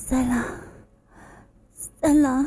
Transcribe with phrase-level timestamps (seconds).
[0.00, 0.44] 三郎，
[2.00, 2.46] 三郎。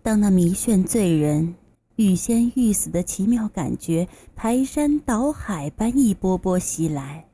[0.00, 1.56] 当那迷眩醉人、
[1.96, 7.26] 欲仙欲死的奇妙感觉排山倒海般一波波袭来，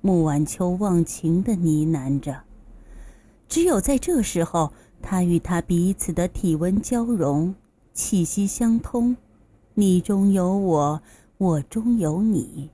[0.00, 2.42] 穆晚秋忘情的呢喃着。
[3.48, 7.54] 只有在这时候，他与他彼此的体温交融，
[7.94, 9.16] 气息相通，
[9.72, 11.00] 你中有我，
[11.38, 12.70] 我中有你，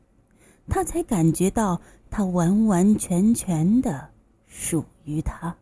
[0.66, 1.80] 他才感觉到
[2.11, 4.11] 他完完全全的。
[4.55, 5.57] 属于他。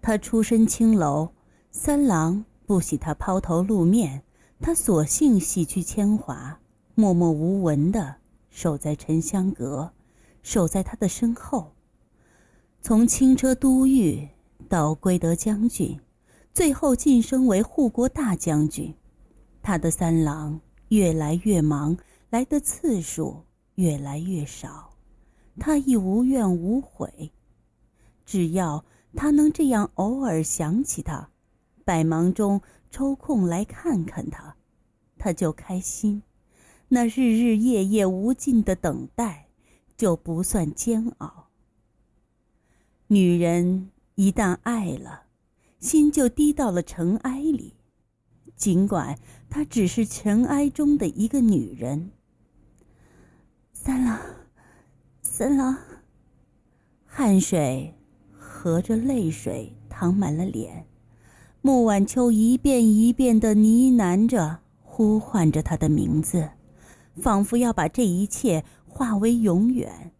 [0.00, 1.30] 他出身青楼，
[1.72, 4.22] 三郎不喜他抛头露面，
[4.60, 6.60] 他索性洗去铅华，
[6.94, 8.14] 默默无闻的
[8.48, 9.92] 守在沉香阁，
[10.44, 11.72] 守在他的身后。
[12.80, 14.30] 从轻车都尉
[14.68, 15.98] 到归德将军，
[16.54, 18.94] 最后晋升为护国大将军，
[19.60, 21.98] 他的三郎越来越忙，
[22.30, 23.42] 来的次数
[23.74, 24.87] 越来越少。
[25.58, 27.32] 他亦无怨无悔，
[28.24, 31.30] 只要他能这样偶尔想起他，
[31.84, 34.56] 百忙中抽空来看看他，
[35.18, 36.22] 他就开心。
[36.88, 39.48] 那日日夜夜无尽的等待，
[39.96, 41.48] 就不算煎熬。
[43.08, 45.24] 女人一旦爱了，
[45.80, 47.74] 心就低到了尘埃里，
[48.56, 49.18] 尽管
[49.50, 52.10] 她只是尘埃中的一个女人。
[53.72, 54.37] 三郎。
[55.38, 55.78] 三郎，
[57.06, 57.94] 汗水
[58.36, 60.84] 和着泪水淌满了脸，
[61.62, 66.50] 穆晚秋一遍一遍的呢喃着，呼唤着他的名字，
[67.14, 70.10] 仿佛要把这一切化为永远。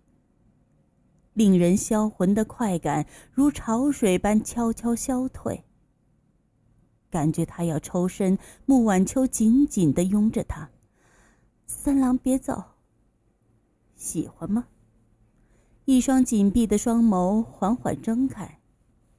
[1.33, 5.64] 令人销魂的快感如潮水般悄悄消退。
[7.11, 10.70] 感觉他要抽身，穆晚秋紧紧的拥着他。
[11.66, 12.62] 三郎，别走。
[13.96, 14.69] 喜欢吗？
[15.89, 18.58] 一双紧闭的双眸缓缓睁开，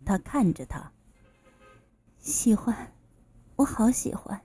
[0.06, 0.92] 他看着他。
[2.20, 2.94] 喜欢，
[3.56, 4.40] 我好喜欢。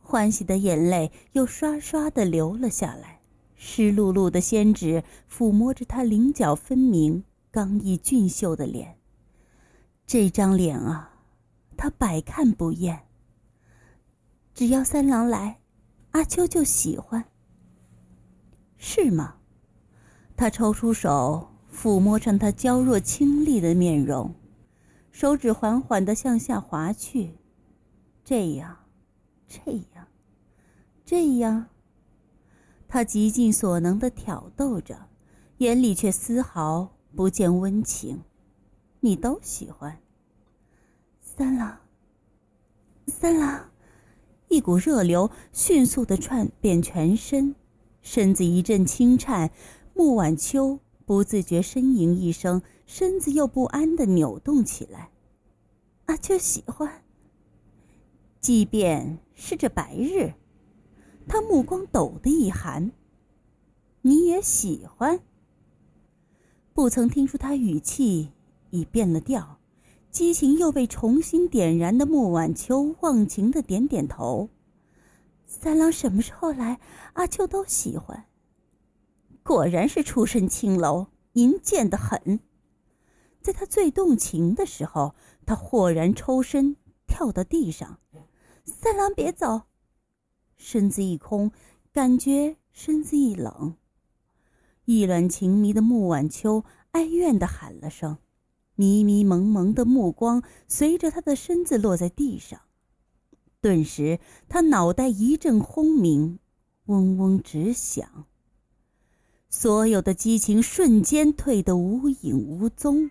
[0.00, 3.20] 欢喜的眼泪又刷刷的流了下来，
[3.56, 8.96] 湿漉漉的仙指抚摸着他棱角分明、刚毅俊秀的脸。
[10.06, 11.14] 这张脸啊，
[11.76, 13.08] 他百看不厌。
[14.54, 15.58] 只要三郎来，
[16.12, 17.24] 阿秋就喜欢。
[18.78, 19.38] 是吗？
[20.36, 24.34] 他抽出手，抚摸上她娇弱清丽的面容，
[25.10, 27.38] 手指缓缓的向下滑去，
[28.24, 28.76] 这样，
[29.46, 30.06] 这样，
[31.04, 31.66] 这样。
[32.88, 35.08] 他极尽所能的挑逗着，
[35.58, 38.20] 眼里却丝毫不见温情。
[39.00, 39.98] 你都喜欢。
[41.20, 41.78] 三郎。
[43.06, 43.70] 三郎，
[44.48, 47.54] 一股热流迅速的窜遍全身，
[48.02, 49.50] 身子一阵轻颤。
[49.94, 55.10] 穆晚秋不自觉呻吟一声，身子又不安的扭动起来。
[56.06, 57.02] 阿秋喜欢，
[58.40, 60.32] 即便是这白日，
[61.28, 62.92] 他目光陡的一寒。
[64.00, 65.20] 你也喜欢？
[66.74, 68.30] 不曾听出他语气
[68.70, 69.58] 已变了调，
[70.10, 74.48] 激情又被重新点燃的穆晚秋忘情的点点头。
[75.46, 76.80] 三郎什么时候来，
[77.12, 78.24] 阿秋都喜欢。
[79.42, 82.40] 果然是出身青楼，淫贱的很。
[83.40, 85.14] 在他最动情的时候，
[85.44, 86.76] 他豁然抽身，
[87.06, 87.98] 跳到地上。
[88.64, 89.62] 三郎别走，
[90.56, 91.50] 身子一空，
[91.92, 93.76] 感觉身子一冷。
[94.84, 98.18] 意乱情迷的穆晚秋哀怨的喊了声，
[98.76, 102.60] 迷迷蒙蒙的目光随着他的身子落在地上。
[103.60, 106.38] 顿时，他脑袋一阵轰鸣，
[106.86, 108.26] 嗡嗡直响。
[109.54, 113.10] 所有的激情瞬间退得无影无踪，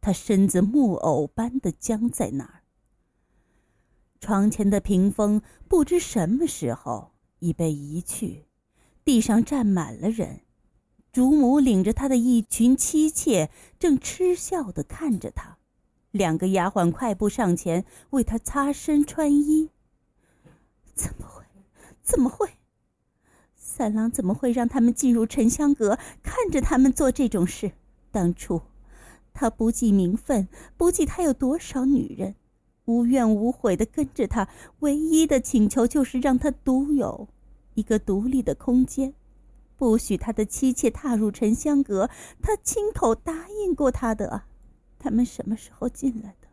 [0.00, 2.62] 他身子木偶般的僵在那儿。
[4.20, 7.10] 床前的屏风不知什么时候
[7.40, 8.44] 已被移去，
[9.04, 10.42] 地上站满了人，
[11.12, 15.58] 主母领着她的一群妻妾正嗤笑的看着他，
[16.12, 19.70] 两个丫鬟快步上前为他擦身穿衣。
[20.94, 21.42] 怎么会？
[22.04, 22.48] 怎么会？
[23.76, 27.72] 三郎怎么会让他们进入沉香阁，看着他们做这种事？
[28.10, 28.62] 当初，
[29.34, 32.36] 他不计名分，不计他有多少女人，
[32.86, 37.28] 无怨无悔的跟着他，唯一的请求就是让他独有
[37.74, 39.12] 一个独立的空间，
[39.76, 42.08] 不许他的妻妾踏入沉香阁。
[42.40, 44.44] 他亲口答应过他的！
[44.98, 46.48] 他们什么时候进来的？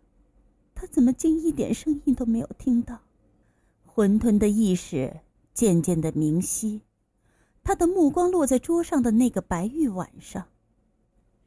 [0.76, 3.00] 他怎么竟一点声音都没有听到？
[3.86, 5.22] 混沌的意识
[5.54, 6.82] 渐渐的明晰。
[7.64, 10.48] 他的目光落在桌上的那个白玉碗上，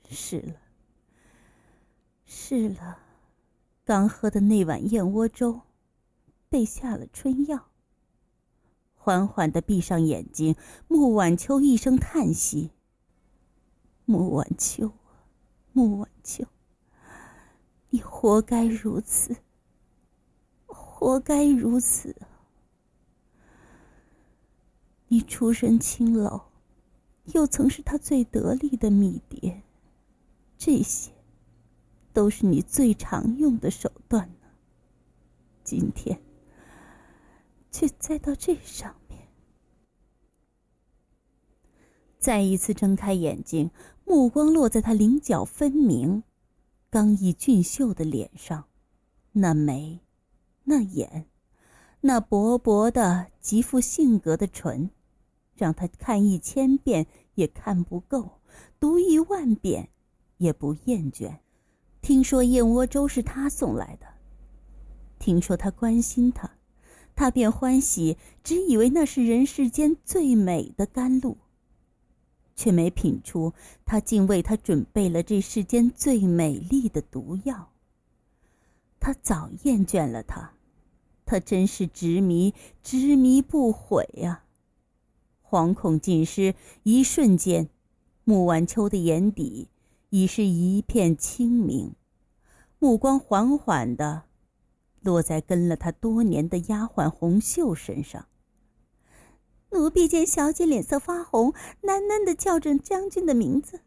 [0.08, 0.54] 是了，
[2.24, 2.98] 是了，
[3.84, 5.60] 刚喝的那碗燕窝粥，
[6.48, 7.66] 被下了春药。
[8.94, 10.56] 缓缓的闭上眼睛，
[10.88, 12.70] 穆晚秋一声叹息
[14.04, 15.22] ：“穆晚秋啊，
[15.72, 16.44] 穆晚秋，
[17.90, 19.36] 你活该如此，
[20.66, 22.16] 活该如此！
[25.08, 26.40] 你出身青楼，
[27.32, 29.62] 又曾是他最得力的米蝶，
[30.56, 31.12] 这些，
[32.12, 34.48] 都是你最常用的手段呢。
[35.64, 36.20] 今天。”
[37.72, 39.28] 却栽到这上面。
[42.18, 43.70] 再一次睁开眼睛，
[44.06, 46.22] 目光落在他棱角分明、
[46.88, 48.64] 刚毅俊秀的脸上，
[49.32, 50.00] 那眉，
[50.64, 51.26] 那眼，
[52.00, 54.88] 那薄薄的极富性格的唇，
[55.56, 58.40] 让他看一千遍也看不够，
[58.78, 59.88] 读一万遍
[60.36, 61.38] 也不厌倦。
[62.00, 64.06] 听说燕窝粥是他送来的，
[65.18, 66.50] 听说他关心他。
[67.14, 71.38] 他便欢喜，只以为那是人世间最美的甘露，
[72.54, 73.54] 却没品出
[73.86, 77.72] 他竟为他准备了这世间最美丽的毒药。
[79.00, 80.52] 他早厌倦了他，
[81.24, 84.44] 他真是执迷，执迷不悔啊！
[85.48, 87.68] 惶恐尽失，一瞬间，
[88.24, 89.68] 穆晚秋的眼底
[90.10, 91.94] 已是一片清明，
[92.78, 94.24] 目光缓缓的。
[95.02, 98.26] 落在跟了他多年的丫鬟红袖身上。
[99.70, 101.52] 奴婢见小姐脸色发红，
[101.82, 103.82] 喃喃的叫着将军的名字。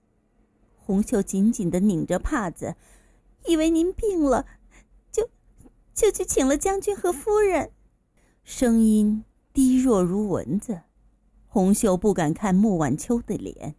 [0.77, 2.75] 红袖紧紧的拧着帕子，
[3.45, 4.45] 以为您病了，
[5.11, 5.29] 就
[5.93, 7.71] 就去请了将军和夫人。
[8.43, 10.83] 声音低弱如蚊子。
[11.51, 13.73] 红袖不敢看穆晚秋的脸，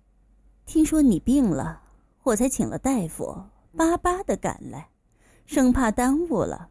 [0.66, 1.82] 听说你病了，
[2.24, 3.44] 我才请了大夫，
[3.76, 4.88] 巴巴的赶来，
[5.46, 6.68] 生怕耽误了。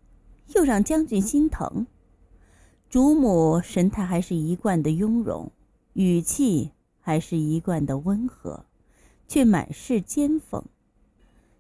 [0.56, 1.88] 又让将军心疼，
[2.90, 5.52] 主母神态还是一贯的雍容，
[5.94, 8.66] 语气还是一贯的温和，
[9.26, 10.64] 却满是奸讽。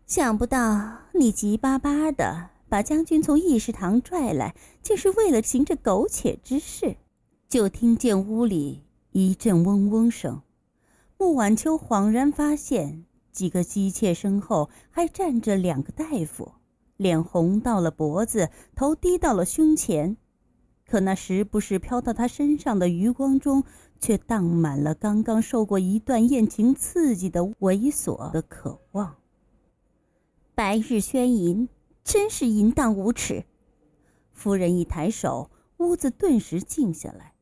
[0.05, 6.97] 想不到你急巴巴的把将军从议事堂拽来，竟是为了行这苟且之事。
[7.47, 8.81] 就听见屋里
[9.19, 10.41] 一阵嗡嗡声，
[11.17, 16.53] 穆晚秋恍然发现，几个姬妾身后还站着两个大夫。
[16.95, 20.15] 脸红到了脖子，头低到了胸前，
[20.85, 23.65] 可那时不时飘到他身上的余光中，
[23.99, 29.17] 却荡满了刚刚受过一段艳情刺激的猥琐的渴望。
[30.55, 31.67] 白日宣淫，
[32.05, 33.43] 真是淫荡无耻！
[34.31, 37.33] 夫人一抬手，屋子顿时静下来。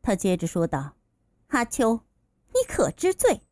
[0.00, 0.92] 她接着说道
[1.48, 2.00] ：“阿秋，
[2.54, 3.42] 你可知罪？”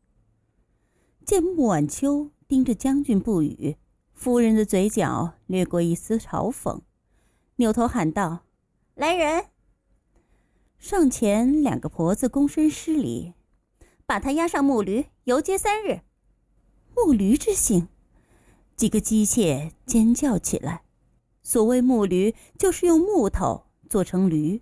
[1.25, 3.77] 见穆晚秋盯着将军不语。
[4.13, 6.81] 夫人的嘴角掠过一丝嘲讽，
[7.57, 8.45] 扭头喊道
[8.95, 9.45] ：“来人！”
[10.79, 13.33] 上前两个婆子躬身施礼，
[14.07, 16.01] 把他押上木驴，游街三日。
[16.95, 17.89] 木驴之行，
[18.75, 20.83] 几个姬妾尖叫起来。
[21.43, 24.61] 所谓木驴，就是用木头做成驴，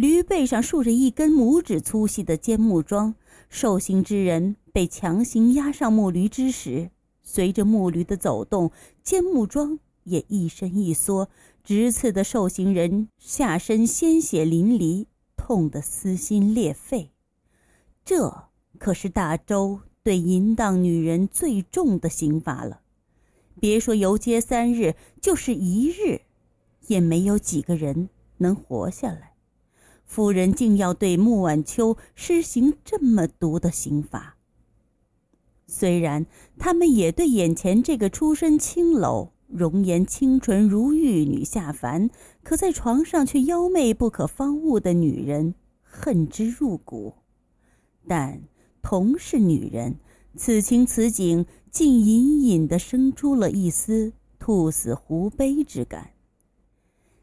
[0.00, 3.14] 驴背上竖着一根拇指粗细的尖木桩。
[3.50, 6.90] 受刑之人被强行压上木驴之时。
[7.22, 11.28] 随着木驴的走动，尖木桩也一伸一缩，
[11.62, 15.04] 直刺的受刑人下身鲜血淋漓，
[15.36, 17.10] 痛得撕心裂肺。
[18.02, 22.80] 这可是大周对淫荡女人最重的刑罚了。
[23.60, 26.22] 别说游街三日，就是一日，
[26.86, 29.29] 也没有几个人能活下来。
[30.10, 34.36] 夫人竟要对穆晚秋施行这么毒的刑罚。
[35.68, 36.26] 虽然
[36.58, 42.10] 他们也对眼前这个出身青楼、容颜清纯如玉女下凡，
[42.42, 47.14] 可在床上却妖媚不可方物的女人恨之入骨，
[48.08, 48.40] 但
[48.82, 49.94] 同是女人，
[50.34, 56.10] 此情此景竟隐隐的生出了一丝兔死狐悲之感。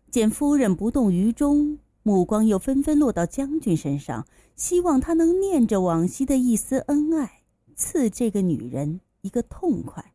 [0.10, 7.41] 见夫人不动于衷，目光又纷纷落到将军身上，希望他能念着往昔的一丝恩爱。
[7.75, 10.13] 赐这个女人一个痛快。